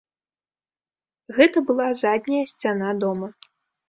[1.37, 3.29] Гэта была задняя сцяна дома.